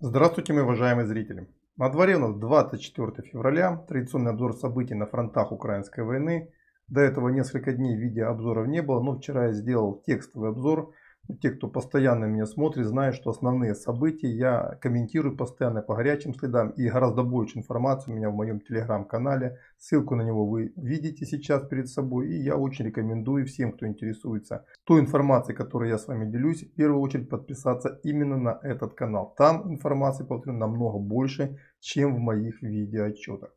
Здравствуйте, 0.00 0.52
мои 0.52 0.62
уважаемые 0.62 1.08
зрители! 1.08 1.48
На 1.76 1.88
дворе 1.88 2.14
у 2.14 2.20
нас 2.20 2.36
24 2.36 3.28
февраля, 3.28 3.78
традиционный 3.88 4.30
обзор 4.30 4.54
событий 4.54 4.94
на 4.94 5.06
фронтах 5.06 5.50
украинской 5.50 6.04
войны. 6.04 6.52
До 6.86 7.00
этого 7.00 7.30
несколько 7.30 7.72
дней 7.72 7.96
видеообзоров 7.96 8.68
не 8.68 8.80
было, 8.80 9.02
но 9.02 9.18
вчера 9.18 9.46
я 9.46 9.52
сделал 9.52 10.00
текстовый 10.06 10.50
обзор 10.50 10.92
те, 11.40 11.50
кто 11.50 11.68
постоянно 11.68 12.24
меня 12.24 12.46
смотрит, 12.46 12.86
знают, 12.86 13.16
что 13.16 13.30
основные 13.30 13.74
события 13.74 14.28
я 14.28 14.78
комментирую 14.80 15.36
постоянно 15.36 15.82
по 15.82 15.94
горячим 15.94 16.34
следам. 16.34 16.70
И 16.70 16.88
гораздо 16.88 17.22
больше 17.22 17.58
информации 17.58 18.10
у 18.10 18.14
меня 18.14 18.30
в 18.30 18.34
моем 18.34 18.60
телеграм-канале. 18.60 19.58
Ссылку 19.78 20.14
на 20.14 20.22
него 20.22 20.46
вы 20.46 20.72
видите 20.76 21.26
сейчас 21.26 21.66
перед 21.66 21.88
собой. 21.88 22.28
И 22.28 22.42
я 22.42 22.56
очень 22.56 22.86
рекомендую 22.86 23.46
всем, 23.46 23.72
кто 23.72 23.86
интересуется 23.86 24.64
той 24.84 25.00
информацией, 25.00 25.56
которой 25.56 25.90
я 25.90 25.98
с 25.98 26.06
вами 26.06 26.30
делюсь, 26.30 26.64
в 26.64 26.74
первую 26.74 27.00
очередь 27.00 27.28
подписаться 27.28 28.00
именно 28.02 28.36
на 28.36 28.58
этот 28.62 28.94
канал. 28.94 29.34
Там 29.36 29.70
информации, 29.70 30.24
повторю, 30.24 30.56
намного 30.56 30.98
больше, 30.98 31.58
чем 31.80 32.14
в 32.14 32.18
моих 32.18 32.62
видеоотчетах. 32.62 33.50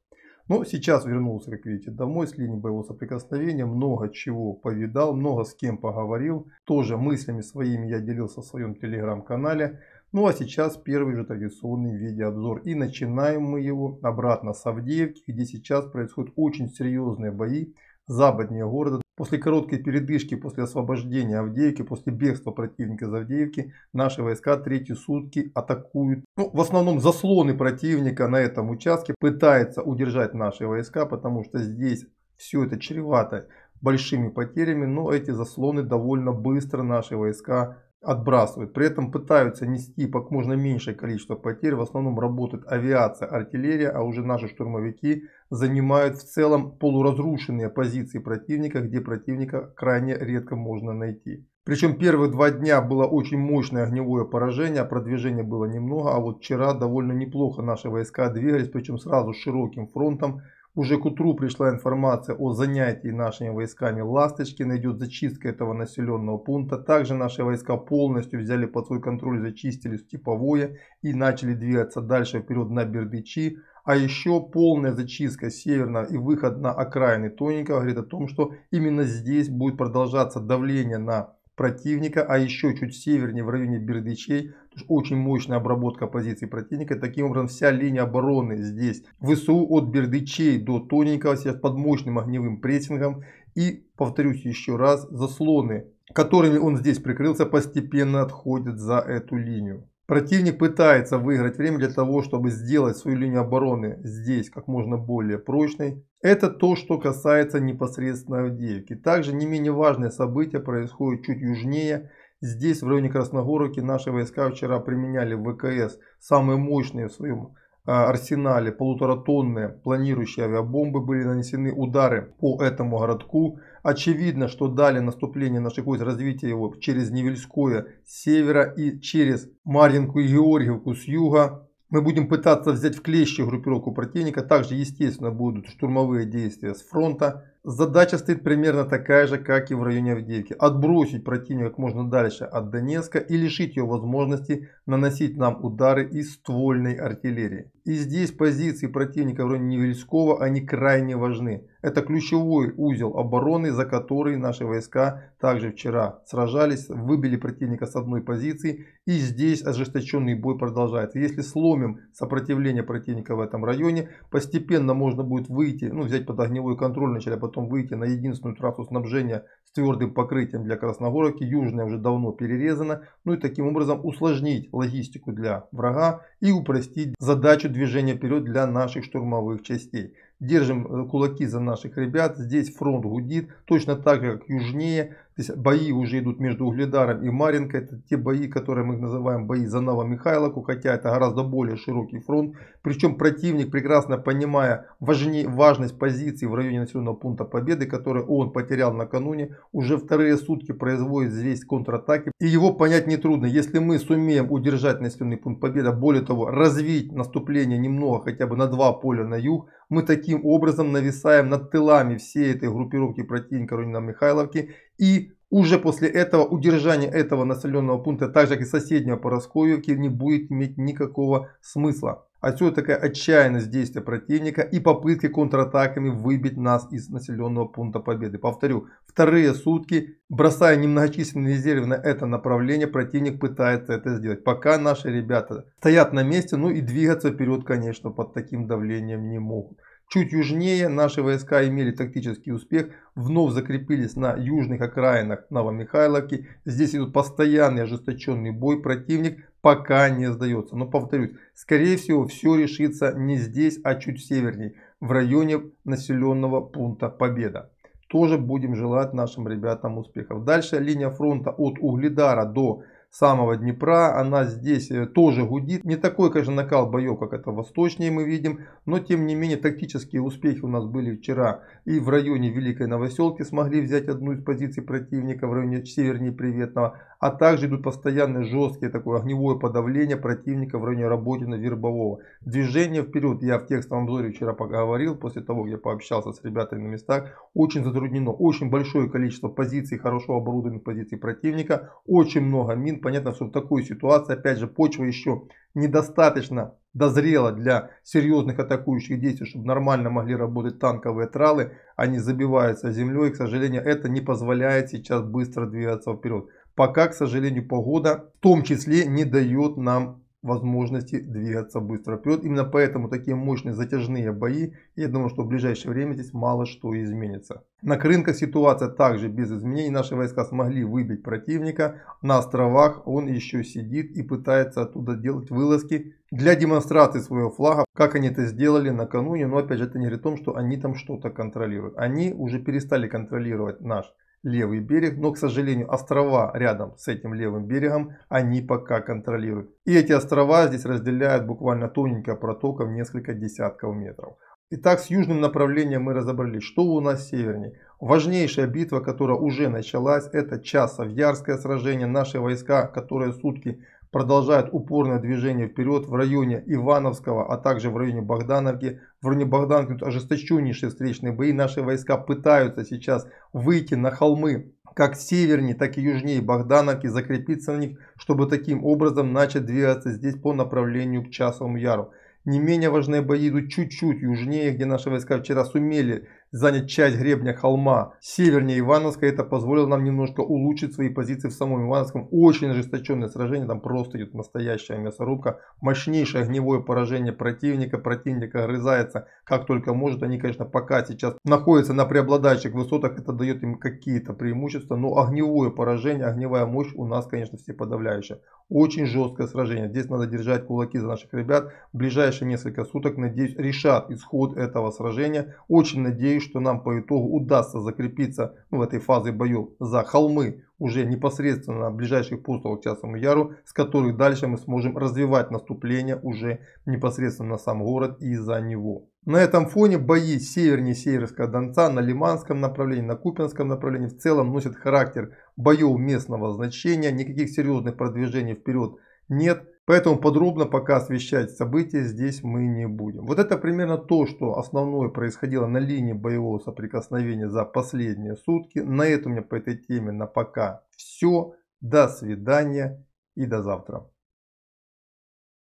Но 0.47 0.63
сейчас 0.63 1.05
вернулся, 1.05 1.51
как 1.51 1.65
видите, 1.65 1.91
домой 1.91 2.27
с 2.27 2.37
линии 2.37 2.59
боевого 2.59 2.83
соприкосновения. 2.83 3.65
Много 3.65 4.09
чего 4.09 4.53
повидал, 4.53 5.15
много 5.15 5.43
с 5.43 5.53
кем 5.53 5.77
поговорил. 5.77 6.47
Тоже 6.65 6.97
мыслями 6.97 7.41
своими 7.41 7.87
я 7.87 7.99
делился 7.99 8.41
в 8.41 8.45
своем 8.45 8.75
телеграм-канале. 8.75 9.79
Ну 10.11 10.27
а 10.27 10.33
сейчас 10.33 10.75
первый 10.75 11.15
же 11.15 11.25
традиционный 11.25 11.95
видеообзор. 11.95 12.59
И 12.65 12.75
начинаем 12.75 13.43
мы 13.43 13.61
его 13.61 13.99
обратно 14.01 14.53
с 14.53 14.65
Авдеевки, 14.65 15.23
где 15.25 15.45
сейчас 15.45 15.85
происходят 15.85 16.33
очень 16.35 16.69
серьезные 16.69 17.31
бои 17.31 17.73
западнее 18.07 18.67
города. 18.67 19.01
После 19.21 19.37
короткой 19.37 19.77
передышки, 19.77 20.33
после 20.33 20.63
освобождения 20.63 21.37
Авдеевки, 21.37 21.83
после 21.83 22.11
бегства 22.11 22.49
противника 22.49 23.05
из 23.05 23.13
Авдеевки, 23.13 23.71
наши 23.93 24.23
войска 24.23 24.57
третьи 24.57 24.93
сутки 24.93 25.51
атакуют. 25.53 26.25
Ну, 26.37 26.49
в 26.51 26.59
основном 26.59 26.99
заслоны 26.99 27.55
противника 27.55 28.27
на 28.27 28.37
этом 28.37 28.71
участке 28.71 29.13
пытаются 29.19 29.83
удержать 29.83 30.33
наши 30.33 30.65
войска, 30.65 31.05
потому 31.05 31.43
что 31.43 31.59
здесь 31.59 32.07
все 32.35 32.63
это 32.63 32.79
чревато 32.79 33.47
большими 33.79 34.29
потерями, 34.29 34.87
но 34.87 35.11
эти 35.11 35.29
заслоны 35.29 35.83
довольно 35.83 36.31
быстро 36.31 36.81
наши 36.81 37.15
войска 37.15 37.77
отбрасывают. 38.01 38.73
При 38.73 38.87
этом 38.87 39.11
пытаются 39.11 39.65
нести 39.65 40.07
как 40.07 40.31
можно 40.31 40.53
меньшее 40.53 40.95
количество 40.95 41.35
потерь. 41.35 41.75
В 41.75 41.81
основном 41.81 42.19
работает 42.19 42.63
авиация, 42.67 43.27
артиллерия, 43.27 43.89
а 43.89 44.01
уже 44.01 44.23
наши 44.23 44.47
штурмовики 44.47 45.23
занимают 45.49 46.17
в 46.17 46.23
целом 46.23 46.77
полуразрушенные 46.77 47.69
позиции 47.69 48.19
противника, 48.19 48.81
где 48.81 49.01
противника 49.01 49.71
крайне 49.75 50.15
редко 50.17 50.55
можно 50.55 50.93
найти. 50.93 51.45
Причем 51.63 51.95
первые 51.95 52.31
два 52.31 52.49
дня 52.49 52.81
было 52.81 53.05
очень 53.05 53.37
мощное 53.37 53.83
огневое 53.83 54.25
поражение, 54.25 54.81
а 54.81 54.85
продвижения 54.85 55.43
было 55.43 55.65
немного, 55.65 56.15
а 56.15 56.19
вот 56.19 56.39
вчера 56.39 56.73
довольно 56.73 57.11
неплохо 57.11 57.61
наши 57.61 57.87
войска 57.87 58.29
двигались, 58.29 58.69
причем 58.69 58.97
сразу 58.97 59.33
широким 59.33 59.87
фронтом, 59.87 60.41
уже 60.73 60.97
к 60.97 61.05
утру 61.05 61.33
пришла 61.33 61.69
информация 61.69 62.35
о 62.35 62.53
занятии 62.53 63.09
нашими 63.09 63.49
войсками 63.49 64.01
Ласточки, 64.01 64.63
найдет 64.63 64.99
зачистка 64.99 65.49
этого 65.49 65.73
населенного 65.73 66.37
пункта. 66.37 66.77
Также 66.77 67.13
наши 67.13 67.43
войска 67.43 67.75
полностью 67.77 68.39
взяли 68.39 68.65
под 68.65 68.87
свой 68.87 69.01
контроль, 69.01 69.41
зачистили 69.41 69.97
Степовое 69.97 70.77
и 71.01 71.13
начали 71.13 71.53
двигаться 71.53 72.01
дальше 72.01 72.39
вперед 72.39 72.69
на 72.69 72.85
Бердычи. 72.85 73.57
А 73.83 73.95
еще 73.95 74.41
полная 74.41 74.93
зачистка 74.93 75.49
северного 75.49 76.05
и 76.05 76.15
выход 76.15 76.59
на 76.59 76.71
окраины 76.71 77.29
Тоненького 77.31 77.77
говорит 77.77 77.97
о 77.97 78.03
том, 78.03 78.27
что 78.27 78.53
именно 78.69 79.03
здесь 79.03 79.49
будет 79.49 79.77
продолжаться 79.77 80.39
давление 80.39 80.99
на 80.99 81.33
противника, 81.61 82.23
а 82.23 82.39
еще 82.39 82.75
чуть 82.75 82.95
севернее 82.95 83.43
в 83.43 83.49
районе 83.51 83.77
Бердычей 83.77 84.55
очень 84.87 85.17
мощная 85.17 85.57
обработка 85.57 86.07
позиций 86.07 86.47
противника. 86.47 86.95
Таким 86.95 87.27
образом, 87.27 87.49
вся 87.49 87.69
линия 87.69 88.01
обороны 88.01 88.57
здесь 88.57 89.03
ВСУ 89.21 89.67
от 89.69 89.89
Бердычей 89.89 90.57
до 90.57 90.79
Тоненького 90.79 91.37
сейчас 91.37 91.57
под 91.57 91.75
мощным 91.75 92.17
огневым 92.17 92.61
прессингом. 92.61 93.21
И, 93.53 93.85
повторюсь 93.95 94.43
еще 94.43 94.75
раз, 94.75 95.07
заслоны, 95.11 95.85
которыми 96.15 96.57
он 96.57 96.77
здесь 96.77 96.97
прикрылся, 96.97 97.45
постепенно 97.45 98.23
отходят 98.23 98.79
за 98.79 98.97
эту 98.97 99.35
линию. 99.35 99.87
Противник 100.11 100.57
пытается 100.57 101.17
выиграть 101.17 101.57
время 101.57 101.77
для 101.77 101.87
того, 101.87 102.21
чтобы 102.21 102.49
сделать 102.49 102.97
свою 102.97 103.15
линию 103.15 103.39
обороны 103.39 103.97
здесь 104.03 104.49
как 104.49 104.67
можно 104.67 104.97
более 104.97 105.39
прочной. 105.39 106.05
Это 106.21 106.49
то, 106.49 106.75
что 106.75 106.97
касается 106.97 107.61
непосредственно 107.61 108.41
Авдеевки. 108.41 108.93
Также 108.93 109.33
не 109.33 109.45
менее 109.45 109.71
важное 109.71 110.09
событие 110.09 110.59
происходит 110.59 111.23
чуть 111.23 111.39
южнее 111.39 112.11
Здесь, 112.41 112.81
в 112.81 112.89
районе 112.89 113.09
Красногоровки, 113.09 113.79
наши 113.79 114.11
войска 114.11 114.49
вчера 114.49 114.79
применяли 114.79 115.33
ВКС 115.33 115.97
самые 116.19 116.57
мощные 116.57 117.07
в 117.07 117.13
своем 117.13 117.55
арсенале 117.91 118.71
полуторатонные 118.71 119.69
планирующие 119.69 120.45
авиабомбы 120.45 121.01
были 121.01 121.23
нанесены 121.23 121.71
удары 121.71 122.33
по 122.39 122.61
этому 122.63 122.97
городку. 122.99 123.59
Очевидно, 123.83 124.47
что 124.47 124.67
дали 124.67 124.99
наступление 124.99 125.59
наших 125.59 125.85
войск, 125.85 126.03
развитие 126.03 126.49
его 126.49 126.75
через 126.79 127.11
Невельское 127.11 127.87
с 128.05 128.21
севера 128.21 128.63
и 128.63 128.99
через 128.99 129.49
Марьинку 129.63 130.19
и 130.19 130.27
Георгиевку 130.27 130.93
с 130.93 131.03
юга. 131.03 131.67
Мы 131.89 132.01
будем 132.01 132.27
пытаться 132.27 132.71
взять 132.71 132.95
в 132.95 133.01
клещи 133.01 133.41
группировку 133.41 133.91
противника. 133.91 134.41
Также, 134.41 134.75
естественно, 134.75 135.29
будут 135.29 135.67
штурмовые 135.67 136.25
действия 136.25 136.73
с 136.73 136.81
фронта. 136.81 137.51
Задача 137.63 138.17
стоит 138.17 138.43
примерно 138.43 138.85
такая 138.85 139.27
же, 139.27 139.37
как 139.37 139.69
и 139.69 139.75
в 139.75 139.83
районе 139.83 140.13
Авдеевки. 140.13 140.55
Отбросить 140.57 141.23
противника 141.23 141.69
как 141.69 141.77
можно 141.77 142.09
дальше 142.09 142.43
от 142.43 142.71
Донецка 142.71 143.19
и 143.19 143.37
лишить 143.37 143.75
его 143.75 143.89
возможности 143.89 144.69
наносить 144.87 145.37
нам 145.37 145.63
удары 145.63 146.09
из 146.09 146.33
ствольной 146.33 146.95
артиллерии. 146.95 147.71
И 147.83 147.93
здесь 147.93 148.31
позиции 148.31 148.87
противника 148.87 149.45
в 149.45 149.49
районе 149.51 149.77
Невельского, 149.77 150.43
они 150.43 150.61
крайне 150.61 151.15
важны. 151.17 151.67
Это 151.81 152.01
ключевой 152.01 152.73
узел 152.77 153.17
обороны, 153.17 153.71
за 153.71 153.85
который 153.85 154.37
наши 154.37 154.65
войска 154.65 155.31
также 155.39 155.71
вчера 155.71 156.19
сражались, 156.25 156.89
выбили 156.89 157.37
противника 157.37 157.87
с 157.87 157.95
одной 157.95 158.21
позиции. 158.21 158.85
И 159.05 159.13
здесь 159.13 159.63
ожесточенный 159.63 160.35
бой 160.35 160.59
продолжается. 160.59 161.17
Если 161.17 161.41
сломим 161.41 162.01
сопротивление 162.13 162.83
противника 162.83 163.35
в 163.35 163.39
этом 163.39 163.65
районе, 163.65 164.09
постепенно 164.29 164.93
можно 164.93 165.23
будет 165.23 165.47
выйти, 165.47 165.85
ну 165.85 166.03
взять 166.03 166.27
под 166.27 166.39
огневой 166.39 166.77
контроль 166.77 167.09
вначале, 167.09 167.37
а 167.37 167.39
выйти 167.57 167.93
на 167.93 168.05
единственную 168.05 168.55
трассу 168.55 168.83
снабжения 168.83 169.45
с 169.65 169.71
твердым 169.71 170.13
покрытием 170.13 170.63
для 170.63 170.77
Красногоровки. 170.77 171.43
Южная 171.43 171.85
уже 171.85 171.97
давно 171.97 172.31
перерезана. 172.31 173.07
Ну 173.23 173.33
и 173.33 173.37
таким 173.37 173.67
образом 173.67 174.05
усложнить 174.05 174.69
логистику 174.73 175.31
для 175.31 175.67
врага 175.71 176.25
и 176.39 176.51
упростить 176.51 177.15
задачу 177.19 177.69
движения 177.69 178.15
вперед 178.15 178.43
для 178.43 178.67
наших 178.67 179.05
штурмовых 179.05 179.63
частей. 179.63 180.15
Держим 180.41 180.87
э, 180.87 181.07
кулаки 181.07 181.45
за 181.45 181.59
наших 181.59 181.97
ребят. 181.97 182.35
Здесь 182.35 182.73
фронт 182.73 183.05
гудит. 183.05 183.49
Точно 183.65 183.95
так 183.95 184.23
же, 184.23 184.37
как 184.39 184.49
южнее. 184.49 185.15
То 185.35 185.43
есть 185.43 185.55
бои 185.55 185.91
уже 185.91 186.19
идут 186.19 186.39
между 186.39 186.65
Угледаром 186.65 187.23
и 187.23 187.29
Маринкой. 187.29 187.81
Это 187.81 188.01
те 188.09 188.17
бои, 188.17 188.47
которые 188.47 188.83
мы 188.83 188.97
называем 188.97 189.45
бои 189.45 189.67
за 189.67 189.81
Новомихайловку. 189.81 190.63
Хотя 190.63 190.95
это 190.95 191.09
гораздо 191.09 191.43
более 191.43 191.77
широкий 191.77 192.19
фронт. 192.19 192.55
Причем 192.81 193.15
противник, 193.15 193.69
прекрасно 193.69 194.17
понимая 194.17 194.87
важнее, 194.99 195.47
важность 195.47 195.99
позиции 195.99 196.47
в 196.47 196.55
районе 196.55 196.81
населенного 196.81 197.13
пункта 197.13 197.45
Победы, 197.45 197.85
который 197.85 198.23
он 198.23 198.51
потерял 198.51 198.91
накануне, 198.93 199.57
уже 199.71 199.97
вторые 199.97 200.37
сутки 200.37 200.71
производит 200.71 201.33
здесь 201.33 201.63
контратаки. 201.63 202.31
И 202.39 202.47
его 202.47 202.73
понять 202.73 203.05
нетрудно. 203.05 203.45
Если 203.45 203.77
мы 203.77 203.99
сумеем 203.99 204.51
удержать 204.51 205.01
населенный 205.01 205.37
пункт 205.37 205.61
Победа, 205.61 205.91
более 205.91 206.23
того, 206.23 206.49
развить 206.49 207.11
наступление 207.11 207.77
немного, 207.77 208.23
хотя 208.23 208.47
бы 208.47 208.57
на 208.57 208.65
два 208.65 208.91
поля 208.91 209.23
на 209.23 209.35
юг, 209.35 209.69
мы 209.91 210.03
таким 210.31 210.45
образом 210.45 210.91
нависаем 210.91 211.49
над 211.49 211.71
тылами 211.71 212.17
всей 212.17 212.53
этой 212.53 212.69
группировки 212.69 213.23
противника 213.23 213.75
Рунина 213.75 213.97
Михайловки. 213.97 214.69
И 214.97 215.31
уже 215.49 215.77
после 215.77 216.07
этого 216.07 216.45
удержание 216.45 217.09
этого 217.09 217.43
населенного 217.43 217.97
пункта, 217.97 218.29
так 218.29 218.47
же 218.47 218.55
как 218.55 218.61
и 218.61 218.65
соседнего 218.65 219.17
по 219.17 219.29
Росковьевке, 219.29 219.97
не 219.97 220.09
будет 220.09 220.51
иметь 220.51 220.77
никакого 220.77 221.49
смысла. 221.61 222.25
Отсюда 222.41 222.75
такая 222.75 222.97
отчаянность 222.97 223.69
действия 223.69 224.01
противника 224.01 224.61
и 224.61 224.79
попытки 224.79 225.27
контратаками 225.27 226.09
выбить 226.09 226.57
нас 226.57 226.87
из 226.91 227.07
населенного 227.09 227.65
пункта 227.65 227.99
победы. 227.99 228.39
Повторю, 228.39 228.87
вторые 229.05 229.53
сутки, 229.53 230.17
бросая 230.27 230.75
немногочисленные 230.77 231.53
резервы 231.53 231.85
на 231.85 231.93
это 231.93 232.25
направление, 232.25 232.87
противник 232.87 233.39
пытается 233.39 233.93
это 233.93 234.15
сделать. 234.15 234.43
Пока 234.43 234.79
наши 234.79 235.11
ребята 235.11 235.65
стоят 235.77 236.13
на 236.13 236.23
месте, 236.23 236.55
ну 236.55 236.71
и 236.71 236.81
двигаться 236.81 237.29
вперед, 237.29 237.63
конечно, 237.63 238.09
под 238.09 238.33
таким 238.33 238.65
давлением 238.65 239.29
не 239.29 239.37
могут. 239.37 239.77
Чуть 240.13 240.33
южнее 240.33 240.89
наши 240.89 241.23
войска 241.23 241.65
имели 241.65 241.91
тактический 241.91 242.51
успех, 242.51 242.89
вновь 243.15 243.53
закрепились 243.53 244.17
на 244.17 244.35
южных 244.35 244.81
окраинах 244.81 245.45
Новомихайловки. 245.49 246.49
Здесь 246.65 246.93
идут 246.93 247.13
постоянный 247.13 247.83
ожесточенный 247.83 248.51
бой. 248.51 248.81
Противник 248.81 249.49
пока 249.61 250.09
не 250.09 250.29
сдается. 250.29 250.75
Но 250.75 250.85
повторюсь, 250.85 251.31
скорее 251.53 251.95
всего 251.95 252.27
все 252.27 252.55
решится 252.55 253.13
не 253.13 253.37
здесь, 253.37 253.79
а 253.85 253.95
чуть 253.95 254.21
севернее, 254.25 254.73
в 254.99 255.13
районе 255.13 255.61
населенного 255.85 256.59
пункта 256.59 257.07
Победа. 257.07 257.71
Тоже 258.09 258.37
будем 258.37 258.75
желать 258.75 259.13
нашим 259.13 259.47
ребятам 259.47 259.97
успехов. 259.97 260.43
Дальше 260.43 260.77
линия 260.79 261.09
фронта 261.09 261.51
от 261.51 261.75
Угледара 261.79 262.43
до 262.43 262.83
самого 263.11 263.57
Днепра. 263.57 264.17
Она 264.17 264.45
здесь 264.45 264.89
э, 264.89 265.05
тоже 265.05 265.45
гудит. 265.45 265.83
Не 265.83 265.97
такой, 265.97 266.31
конечно, 266.31 266.53
накал 266.53 266.89
боев, 266.89 267.19
как 267.19 267.33
это 267.33 267.51
восточнее 267.51 268.09
мы 268.09 268.23
видим. 268.23 268.61
Но, 268.85 268.99
тем 268.99 269.27
не 269.27 269.35
менее, 269.35 269.57
тактические 269.57 270.21
успехи 270.21 270.61
у 270.61 270.67
нас 270.67 270.85
были 270.85 271.15
вчера. 271.15 271.63
И 271.85 271.99
в 271.99 272.09
районе 272.09 272.49
Великой 272.49 272.87
Новоселки 272.87 273.43
смогли 273.43 273.81
взять 273.81 274.07
одну 274.07 274.31
из 274.31 274.43
позиций 274.43 274.81
противника, 274.81 275.47
в 275.47 275.53
районе 275.53 275.85
севернее 275.85 276.31
Приветного. 276.31 276.97
А 277.19 277.29
также 277.29 277.67
идут 277.67 277.83
постоянные 277.83 278.45
жесткие 278.45 278.89
такое 278.89 279.19
огневое 279.19 279.59
подавление 279.59 280.17
противника 280.17 280.79
в 280.79 280.85
районе 280.85 281.07
Работина 281.07 281.55
Вербового. 281.55 282.21
Движение 282.41 283.03
вперед, 283.03 283.43
я 283.43 283.59
в 283.59 283.67
текстовом 283.67 284.05
обзоре 284.05 284.31
вчера 284.31 284.53
поговорил, 284.53 285.15
после 285.15 285.43
того, 285.43 285.63
как 285.63 285.71
я 285.71 285.77
пообщался 285.77 286.31
с 286.31 286.43
ребятами 286.43 286.81
на 286.81 286.87
местах, 286.87 287.29
очень 287.53 287.83
затруднено. 287.83 288.31
Очень 288.31 288.71
большое 288.71 289.09
количество 289.09 289.49
позиций, 289.49 289.99
хорошо 289.99 290.37
оборудованных 290.37 290.83
позиций 290.83 291.17
противника, 291.17 291.91
очень 292.07 292.41
много 292.41 292.73
мин. 292.73 293.00
Понятно, 293.01 293.33
что 293.33 293.45
в 293.45 293.51
такой 293.51 293.83
ситуации, 293.83 294.33
опять 294.33 294.59
же, 294.59 294.67
почва 294.67 295.03
еще 295.03 295.43
недостаточно 295.73 296.75
дозрела 296.93 297.51
для 297.51 297.91
серьезных 298.03 298.59
атакующих 298.59 299.19
действий, 299.19 299.47
чтобы 299.47 299.65
нормально 299.65 300.09
могли 300.09 300.35
работать 300.35 300.79
танковые 300.79 301.27
тралы. 301.27 301.73
Они 301.95 302.19
забиваются 302.19 302.91
землей, 302.91 303.29
и, 303.29 303.31
к 303.31 303.37
сожалению, 303.37 303.83
это 303.83 304.09
не 304.09 304.21
позволяет 304.21 304.89
сейчас 304.89 305.21
быстро 305.23 305.65
двигаться 305.65 306.13
вперед. 306.13 306.45
Пока, 306.75 307.07
к 307.07 307.13
сожалению, 307.13 307.67
погода 307.67 308.31
в 308.37 308.39
том 308.41 308.63
числе 308.63 309.05
не 309.05 309.25
дает 309.25 309.77
нам 309.77 310.20
возможности 310.41 311.19
двигаться 311.19 311.79
быстро 311.79 312.17
вперед. 312.17 312.43
Именно 312.43 312.65
поэтому 312.65 313.09
такие 313.09 313.35
мощные 313.35 313.73
затяжные 313.73 314.31
бои. 314.31 314.71
Я 314.95 315.07
думаю, 315.07 315.29
что 315.29 315.43
в 315.43 315.47
ближайшее 315.47 315.91
время 315.91 316.13
здесь 316.13 316.33
мало 316.33 316.65
что 316.65 316.99
изменится. 317.01 317.63
На 317.81 317.97
рынках 317.97 318.35
ситуация 318.35 318.89
также 318.89 319.27
без 319.27 319.51
изменений. 319.51 319.89
Наши 319.89 320.15
войска 320.15 320.45
смогли 320.45 320.83
выбить 320.83 321.23
противника. 321.23 322.01
На 322.21 322.37
островах 322.37 323.07
он 323.07 323.27
еще 323.27 323.63
сидит 323.63 324.11
и 324.11 324.23
пытается 324.23 324.81
оттуда 324.81 325.15
делать 325.15 325.49
вылазки 325.49 326.15
для 326.31 326.55
демонстрации 326.55 327.19
своего 327.19 327.49
флага. 327.49 327.85
Как 327.95 328.15
они 328.15 328.29
это 328.29 328.45
сделали 328.45 328.89
накануне. 328.89 329.47
Но 329.47 329.57
опять 329.57 329.77
же 329.77 329.85
это 329.85 329.99
не 329.99 330.05
говорит 330.05 330.21
о 330.21 330.23
том, 330.23 330.37
что 330.37 330.55
они 330.55 330.77
там 330.77 330.95
что-то 330.95 331.29
контролируют. 331.29 331.97
Они 331.97 332.33
уже 332.33 332.59
перестали 332.59 333.07
контролировать 333.07 333.81
наш 333.81 334.11
левый 334.43 334.79
берег, 334.79 335.17
но, 335.17 335.31
к 335.31 335.37
сожалению, 335.37 335.91
острова 335.91 336.51
рядом 336.53 336.97
с 336.97 337.07
этим 337.07 337.33
левым 337.33 337.65
берегом 337.65 338.13
они 338.29 338.61
пока 338.61 339.01
контролируют. 339.01 339.71
И 339.85 339.95
эти 339.95 340.11
острова 340.11 340.67
здесь 340.67 340.85
разделяют 340.85 341.45
буквально 341.45 341.87
тоненькая 341.87 342.35
протока 342.35 342.85
в 342.85 342.91
несколько 342.91 343.33
десятков 343.33 343.95
метров. 343.95 344.35
Итак, 344.73 345.01
с 345.01 345.07
южным 345.07 345.41
направлением 345.41 346.03
мы 346.03 346.13
разобрались. 346.13 346.63
Что 346.63 346.83
у 346.83 347.01
нас 347.01 347.27
севернее? 347.27 347.79
Важнейшая 347.99 348.67
битва, 348.67 349.01
которая 349.01 349.37
уже 349.37 349.67
началась, 349.67 350.29
это 350.31 350.61
Часов-Ярское 350.61 351.57
сражение. 351.57 352.07
Наши 352.07 352.39
войска, 352.39 352.87
которые 352.87 353.33
сутки 353.33 353.83
продолжают 354.11 354.69
упорное 354.71 355.19
движение 355.19 355.67
вперед 355.67 356.05
в 356.05 356.13
районе 356.13 356.61
Ивановского, 356.65 357.51
а 357.51 357.57
также 357.57 357.89
в 357.89 357.97
районе 357.97 358.21
Богдановки. 358.21 358.99
В 359.21 359.27
районе 359.27 359.45
Богдановки 359.45 359.93
тут 359.93 360.03
ожесточеннейшие 360.03 360.89
встречные 360.89 361.31
бои. 361.31 361.53
Наши 361.53 361.81
войска 361.81 362.17
пытаются 362.17 362.85
сейчас 362.85 363.25
выйти 363.53 363.95
на 363.95 364.11
холмы 364.11 364.73
как 364.93 365.15
севернее, 365.15 365.73
так 365.73 365.97
и 365.97 366.01
южнее 366.01 366.41
Богдановки, 366.41 367.07
закрепиться 367.07 367.71
на 367.71 367.77
них, 367.77 367.99
чтобы 368.17 368.47
таким 368.47 368.83
образом 368.83 369.31
начать 369.31 369.65
двигаться 369.65 370.11
здесь 370.11 370.35
по 370.35 370.53
направлению 370.53 371.23
к 371.23 371.29
Часовому 371.29 371.77
Яру. 371.77 372.11
Не 372.43 372.59
менее 372.59 372.89
важные 372.89 373.21
бои 373.21 373.49
идут 373.49 373.69
чуть-чуть 373.69 374.21
южнее, 374.21 374.71
где 374.71 374.85
наши 374.85 375.09
войска 375.09 375.37
вчера 375.37 375.63
сумели 375.63 376.27
занять 376.51 376.89
часть 376.89 377.17
гребня 377.17 377.53
холма 377.53 378.13
севернее 378.19 378.79
Ивановска. 378.79 379.25
Это 379.25 379.43
позволило 379.43 379.87
нам 379.87 380.03
немножко 380.03 380.41
улучшить 380.41 380.93
свои 380.93 381.09
позиции 381.09 381.49
в 381.49 381.53
самом 381.53 381.87
Ивановском. 381.87 382.27
Очень 382.31 382.69
ожесточенное 382.69 383.29
сражение, 383.29 383.67
там 383.67 383.79
просто 383.79 384.17
идет 384.17 384.33
настоящая 384.33 384.97
мясорубка. 384.97 385.59
Мощнейшее 385.81 386.43
огневое 386.43 386.81
поражение 386.81 387.33
противника. 387.33 387.97
Противник 387.97 388.53
огрызается 388.55 389.27
как 389.43 389.65
только 389.65 389.93
может. 389.93 390.23
Они, 390.23 390.37
конечно, 390.37 390.65
пока 390.65 391.03
сейчас 391.05 391.35
находятся 391.43 391.93
на 391.93 392.05
преобладающих 392.05 392.73
высотах, 392.73 393.17
это 393.17 393.31
дает 393.31 393.63
им 393.63 393.77
какие-то 393.77 394.33
преимущества. 394.33 394.95
Но 394.95 395.17
огневое 395.17 395.71
поражение, 395.71 396.25
огневая 396.25 396.65
мощь 396.65 396.91
у 396.95 397.05
нас, 397.05 397.27
конечно, 397.27 397.57
все 397.57 397.73
подавляющая. 397.73 398.39
Очень 398.69 399.05
жесткое 399.05 399.47
сражение. 399.47 399.89
Здесь 399.89 400.07
надо 400.09 400.27
держать 400.27 400.65
кулаки 400.65 400.97
за 400.97 401.07
наших 401.07 401.33
ребят. 401.33 401.73
В 401.91 401.97
ближайшие 401.97 402.47
несколько 402.47 402.85
суток, 402.85 403.17
надеюсь, 403.17 403.55
решат 403.57 404.09
исход 404.11 404.55
этого 404.55 404.91
сражения. 404.91 405.55
Очень 405.67 406.01
надеюсь, 406.01 406.40
надеюсь, 406.41 406.49
что 406.49 406.59
нам 406.59 406.83
по 406.83 406.99
итогу 406.99 407.35
удастся 407.35 407.79
закрепиться 407.79 408.55
ну, 408.71 408.79
в 408.79 408.81
этой 408.81 408.99
фазе 408.99 409.31
боев 409.31 409.69
за 409.79 410.03
холмы 410.03 410.63
уже 410.79 411.05
непосредственно 411.05 411.79
на 411.79 411.91
ближайших 411.91 412.43
постулах 412.43 412.79
к 412.79 412.83
Часовому 412.83 413.17
Яру, 413.17 413.53
с 413.65 413.73
которых 413.73 414.17
дальше 414.17 414.47
мы 414.47 414.57
сможем 414.57 414.97
развивать 414.97 415.51
наступление 415.51 416.19
уже 416.23 416.59
непосредственно 416.85 417.49
на 417.49 417.57
сам 417.57 417.83
город 417.83 418.17
и 418.21 418.35
за 418.35 418.59
него. 418.61 419.07
На 419.25 419.37
этом 419.37 419.67
фоне 419.67 419.97
бои 419.97 420.39
севернее 420.39 420.95
Северского 420.95 421.47
Донца 421.47 421.89
на 421.89 422.01
Лиманском 422.01 422.59
направлении, 422.59 423.07
на 423.07 423.15
Купинском 423.15 423.67
направлении 423.67 424.07
в 424.07 424.17
целом 424.17 424.51
носят 424.51 424.75
характер 424.75 425.29
боев 425.57 425.99
местного 425.99 426.51
значения, 426.53 427.11
никаких 427.11 427.49
серьезных 427.49 427.97
продвижений 427.97 428.55
вперед 428.55 428.95
нет. 429.29 429.67
Поэтому 429.85 430.17
подробно 430.17 430.65
пока 430.65 430.97
освещать 430.97 431.51
события 431.51 432.03
здесь 432.03 432.43
мы 432.43 432.67
не 432.67 432.87
будем. 432.87 433.25
Вот 433.25 433.39
это 433.39 433.57
примерно 433.57 433.97
то, 433.97 434.27
что 434.27 434.57
основное 434.57 435.09
происходило 435.09 435.65
на 435.65 435.79
линии 435.79 436.13
боевого 436.13 436.59
соприкосновения 436.59 437.49
за 437.49 437.65
последние 437.65 438.35
сутки. 438.35 438.79
На 438.79 439.07
этом 439.07 439.31
у 439.31 439.35
меня 439.35 439.43
по 439.43 439.55
этой 439.55 439.77
теме 439.77 440.11
на 440.11 440.27
пока 440.27 440.83
все. 440.95 441.55
До 441.81 442.07
свидания 442.09 443.03
и 443.35 443.47
до 443.47 443.63
завтра. 443.63 444.10